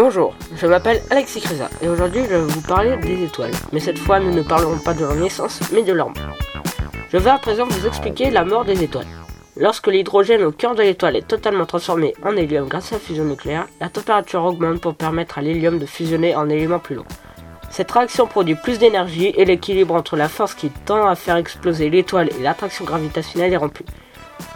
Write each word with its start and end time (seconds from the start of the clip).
Bonjour, 0.00 0.32
je 0.54 0.68
m'appelle 0.68 1.02
Alexis 1.10 1.40
Crisa 1.40 1.68
et 1.82 1.88
aujourd'hui 1.88 2.22
je 2.22 2.36
vais 2.36 2.38
vous 2.38 2.60
parler 2.60 2.96
des 2.98 3.24
étoiles. 3.24 3.50
Mais 3.72 3.80
cette 3.80 3.98
fois 3.98 4.20
nous 4.20 4.30
ne 4.30 4.42
parlerons 4.42 4.78
pas 4.78 4.94
de 4.94 5.00
leur 5.00 5.16
naissance 5.16 5.60
mais 5.72 5.82
de 5.82 5.92
leur 5.92 6.10
mort. 6.10 6.36
Je 7.12 7.16
vais 7.16 7.30
à 7.30 7.38
présent 7.38 7.66
vous 7.66 7.84
expliquer 7.84 8.30
la 8.30 8.44
mort 8.44 8.64
des 8.64 8.84
étoiles. 8.84 9.08
Lorsque 9.56 9.88
l'hydrogène 9.88 10.44
au 10.44 10.52
cœur 10.52 10.76
de 10.76 10.82
l'étoile 10.82 11.16
est 11.16 11.26
totalement 11.26 11.66
transformé 11.66 12.14
en 12.24 12.36
hélium 12.36 12.68
grâce 12.68 12.92
à 12.92 12.94
la 12.94 13.00
fusion 13.00 13.24
nucléaire, 13.24 13.66
la 13.80 13.88
température 13.88 14.44
augmente 14.44 14.80
pour 14.80 14.94
permettre 14.94 15.38
à 15.38 15.42
l'hélium 15.42 15.80
de 15.80 15.86
fusionner 15.86 16.36
en 16.36 16.48
éléments 16.48 16.78
plus 16.78 16.94
lourds. 16.94 17.06
Cette 17.68 17.90
réaction 17.90 18.28
produit 18.28 18.54
plus 18.54 18.78
d'énergie 18.78 19.34
et 19.36 19.44
l'équilibre 19.44 19.96
entre 19.96 20.14
la 20.14 20.28
force 20.28 20.54
qui 20.54 20.70
tend 20.70 21.08
à 21.08 21.16
faire 21.16 21.34
exploser 21.34 21.90
l'étoile 21.90 22.30
et 22.38 22.42
l'attraction 22.44 22.84
gravitationnelle 22.84 23.52
est 23.52 23.56
rompu. 23.56 23.84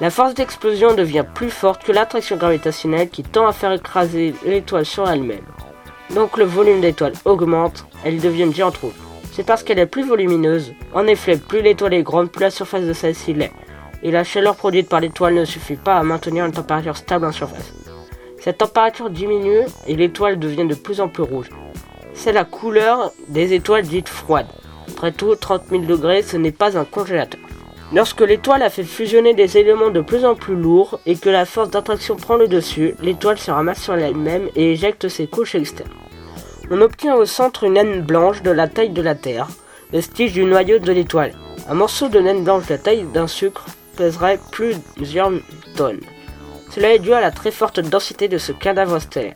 La 0.01 0.11
force 0.11 0.35
d'explosion 0.35 0.95
devient 0.95 1.25
plus 1.35 1.51
forte 1.51 1.85
que 1.85 1.93
l'attraction 1.93 2.37
gravitationnelle 2.37 3.09
qui 3.09 3.23
tend 3.23 3.47
à 3.47 3.53
faire 3.53 3.73
écraser 3.73 4.35
l'étoile 4.45 4.85
sur 4.85 5.09
elle-même. 5.09 5.45
Donc 6.15 6.37
le 6.37 6.45
volume 6.45 6.81
d'étoile 6.81 7.15
augmente, 7.25 7.87
elle 8.05 8.21
devient 8.21 8.43
une 8.43 8.55
géante 8.55 8.77
rouge. 8.79 8.93
C'est 9.33 9.47
parce 9.47 9.63
qu'elle 9.63 9.79
est 9.79 9.87
plus 9.87 10.05
volumineuse. 10.05 10.75
En 10.93 11.07
effet, 11.07 11.37
plus 11.37 11.63
l'étoile 11.63 11.95
est 11.95 12.03
grande, 12.03 12.31
plus 12.31 12.43
la 12.43 12.51
surface 12.51 12.85
de 12.85 12.93
celle-ci 12.93 13.33
l'est. 13.33 13.53
Et 14.03 14.11
la 14.11 14.25
chaleur 14.25 14.57
produite 14.57 14.89
par 14.89 15.01
l'étoile 15.01 15.35
ne 15.35 15.45
suffit 15.45 15.77
pas 15.77 15.97
à 15.97 16.03
maintenir 16.03 16.45
une 16.45 16.53
température 16.53 16.97
stable 16.97 17.27
en 17.27 17.33
surface. 17.33 17.73
Cette 18.41 18.59
température 18.59 19.09
diminue 19.09 19.63
et 19.87 19.97
l'étoile 19.97 20.39
devient 20.39 20.67
de 20.67 20.75
plus 20.75 21.01
en 21.01 21.09
plus 21.09 21.23
rouge. 21.23 21.49
C'est 22.13 22.33
la 22.33 22.45
couleur 22.45 23.13
des 23.29 23.55
étoiles 23.55 23.85
dites 23.85 24.09
froides. 24.09 24.49
Après 24.89 25.13
tout, 25.13 25.35
30 25.35 25.69
000 25.71 25.83
degrés, 25.85 26.23
ce 26.23 26.37
n'est 26.37 26.53
pas 26.53 26.77
un 26.77 26.85
congélateur. 26.85 27.41
Lorsque 27.95 28.23
l'étoile 28.23 28.63
a 28.63 28.71
fait 28.71 28.85
fusionner 28.85 29.35
des 29.35 29.59
éléments 29.59 29.91
de 29.91 30.01
plus 30.01 30.25
en 30.25 30.35
plus 30.35 30.57
lourds 30.57 30.99
et 31.05 31.15
que 31.15 31.29
la 31.29 31.45
force 31.45 31.69
d'attraction 31.69 32.17
prend 32.17 32.37
le 32.37 32.49
dessus, 32.49 32.95
l'étoile 33.03 33.39
se 33.39 33.51
ramasse 33.51 33.83
sur 33.83 33.95
elle-même 33.95 34.49
et 34.57 34.73
éjecte 34.73 35.09
ses 35.09 35.27
couches 35.27 35.57
externes. 35.57 35.91
On 36.71 36.81
obtient 36.81 37.15
au 37.17 37.27
centre 37.27 37.65
une 37.65 37.75
naine 37.75 38.01
blanche 38.01 38.41
de 38.43 38.51
la 38.51 38.67
taille 38.67 38.91
de 38.91 39.03
la 39.03 39.15
Terre, 39.15 39.49
vestige 39.93 40.33
du 40.33 40.45
noyau 40.45 40.79
de 40.79 40.91
l'étoile. 40.91 41.35
Un 41.69 41.75
morceau 41.75 42.09
de 42.09 42.19
naine 42.19 42.45
blanche 42.45 42.67
de 42.67 42.73
la 42.73 42.79
taille 42.79 43.05
d'un 43.13 43.27
sucre 43.27 43.67
pèserait 43.99 44.41
plusieurs 44.51 45.31
tonnes. 45.77 46.01
Cela 46.71 46.95
est 46.95 46.99
dû 46.99 47.13
à 47.13 47.21
la 47.21 47.31
très 47.31 47.51
forte 47.51 47.81
densité 47.81 48.27
de 48.27 48.39
ce 48.39 48.53
cadavre 48.53 49.01
stellaire. 49.01 49.35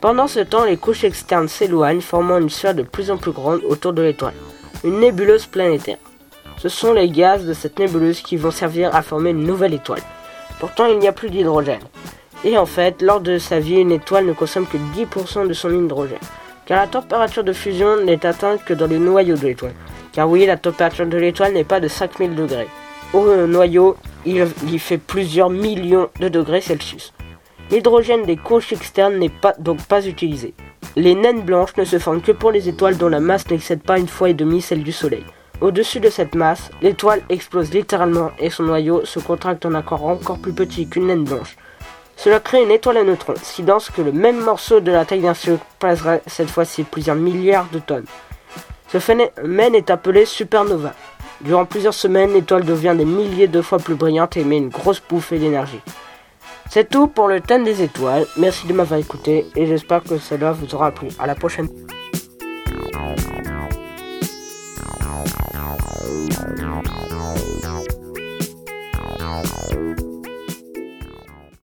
Pendant 0.00 0.26
ce 0.26 0.40
temps, 0.40 0.64
les 0.64 0.78
couches 0.78 1.04
externes 1.04 1.48
s'éloignent, 1.48 2.00
formant 2.00 2.38
une 2.38 2.48
sphère 2.48 2.74
de 2.74 2.82
plus 2.82 3.10
en 3.10 3.18
plus 3.18 3.32
grande 3.32 3.60
autour 3.68 3.92
de 3.92 4.00
l'étoile, 4.00 4.32
une 4.84 5.00
nébuleuse 5.00 5.44
planétaire. 5.44 5.98
Ce 6.62 6.68
sont 6.68 6.92
les 6.92 7.08
gaz 7.08 7.44
de 7.44 7.54
cette 7.54 7.80
nébuleuse 7.80 8.20
qui 8.20 8.36
vont 8.36 8.52
servir 8.52 8.94
à 8.94 9.02
former 9.02 9.30
une 9.30 9.42
nouvelle 9.42 9.74
étoile. 9.74 10.02
Pourtant, 10.60 10.86
il 10.86 11.00
n'y 11.00 11.08
a 11.08 11.12
plus 11.12 11.28
d'hydrogène. 11.28 11.82
Et 12.44 12.56
en 12.56 12.66
fait, 12.66 13.02
lors 13.02 13.20
de 13.20 13.36
sa 13.38 13.58
vie, 13.58 13.80
une 13.80 13.90
étoile 13.90 14.26
ne 14.26 14.32
consomme 14.32 14.68
que 14.68 14.76
10% 14.76 15.48
de 15.48 15.54
son 15.54 15.72
hydrogène. 15.72 16.20
Car 16.64 16.78
la 16.78 16.86
température 16.86 17.42
de 17.42 17.52
fusion 17.52 18.04
n'est 18.04 18.24
atteinte 18.24 18.64
que 18.64 18.74
dans 18.74 18.86
le 18.86 18.98
noyau 18.98 19.34
de 19.34 19.44
l'étoile. 19.44 19.74
Car 20.12 20.30
oui, 20.30 20.46
la 20.46 20.56
température 20.56 21.04
de 21.04 21.18
l'étoile 21.18 21.52
n'est 21.52 21.64
pas 21.64 21.80
de 21.80 21.88
5000 21.88 22.36
degrés. 22.36 22.68
Au 23.12 23.26
noyau, 23.48 23.96
il 24.24 24.46
y 24.68 24.78
fait 24.78 24.98
plusieurs 24.98 25.50
millions 25.50 26.10
de 26.20 26.28
degrés 26.28 26.60
Celsius. 26.60 27.12
L'hydrogène 27.72 28.24
des 28.24 28.36
couches 28.36 28.72
externes 28.72 29.18
n'est 29.18 29.32
donc 29.58 29.82
pas 29.86 30.06
utilisé. 30.06 30.54
Les 30.94 31.16
naines 31.16 31.42
blanches 31.42 31.76
ne 31.76 31.84
se 31.84 31.98
forment 31.98 32.22
que 32.22 32.30
pour 32.30 32.52
les 32.52 32.68
étoiles 32.68 32.98
dont 32.98 33.08
la 33.08 33.18
masse 33.18 33.50
n'excède 33.50 33.82
pas 33.82 33.98
une 33.98 34.06
fois 34.06 34.30
et 34.30 34.34
demie 34.34 34.62
celle 34.62 34.84
du 34.84 34.92
Soleil. 34.92 35.24
Au-dessus 35.62 36.00
de 36.00 36.10
cette 36.10 36.34
masse, 36.34 36.72
l'étoile 36.82 37.22
explose 37.28 37.72
littéralement 37.72 38.32
et 38.40 38.50
son 38.50 38.64
noyau 38.64 39.04
se 39.04 39.20
contracte 39.20 39.64
en 39.64 39.74
un 39.74 39.82
corps 39.82 40.04
encore 40.04 40.38
plus 40.38 40.52
petit 40.52 40.88
qu'une 40.88 41.06
naine 41.06 41.22
blanche. 41.22 41.56
Cela 42.16 42.40
crée 42.40 42.64
une 42.64 42.72
étoile 42.72 42.96
à 42.96 43.04
neutrons, 43.04 43.34
si 43.40 43.62
dense 43.62 43.88
que 43.88 44.02
le 44.02 44.10
même 44.10 44.40
morceau 44.40 44.80
de 44.80 44.90
la 44.90 45.04
taille 45.04 45.20
d'un 45.20 45.34
sucre 45.34 45.64
pèserait 45.78 46.20
cette 46.26 46.50
fois-ci 46.50 46.82
plusieurs 46.82 47.14
milliards 47.14 47.68
de 47.72 47.78
tonnes. 47.78 48.06
Ce 48.88 48.98
phénomène 48.98 49.76
est 49.76 49.90
appelé 49.90 50.24
supernova. 50.24 50.94
Durant 51.42 51.64
plusieurs 51.64 51.94
semaines, 51.94 52.32
l'étoile 52.32 52.64
devient 52.64 52.96
des 52.98 53.04
milliers 53.04 53.46
de 53.46 53.62
fois 53.62 53.78
plus 53.78 53.94
brillante 53.94 54.36
et 54.36 54.40
émet 54.40 54.58
une 54.58 54.68
grosse 54.68 55.00
bouffée 55.08 55.38
d'énergie. 55.38 55.80
C'est 56.70 56.88
tout 56.88 57.06
pour 57.06 57.28
le 57.28 57.40
thème 57.40 57.62
des 57.62 57.82
étoiles. 57.82 58.26
Merci 58.36 58.66
de 58.66 58.72
m'avoir 58.72 58.98
écouté 58.98 59.46
et 59.54 59.66
j'espère 59.66 60.02
que 60.02 60.18
cela 60.18 60.50
vous 60.50 60.74
aura 60.74 60.90
plu. 60.90 61.06
À 61.20 61.28
la 61.28 61.36
prochaine. 61.36 61.68
Thank 66.12 66.88
you. 66.88 67.11